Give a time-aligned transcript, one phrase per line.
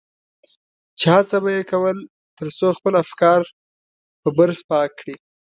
[0.99, 1.97] چې هڅه به دې کول
[2.37, 3.41] تر څو خپل افکار
[4.21, 5.15] په برس پاک کړي.